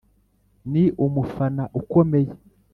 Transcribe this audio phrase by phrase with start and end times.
[0.71, 2.31] ni umufana ukomeye